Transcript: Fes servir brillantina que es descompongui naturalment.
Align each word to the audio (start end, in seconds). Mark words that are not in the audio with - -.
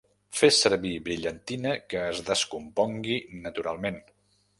Fes 0.35 0.59
servir 0.61 0.93
brillantina 1.09 1.73
que 1.93 2.01
es 2.13 2.21
descompongui 2.31 3.19
naturalment. 3.45 4.01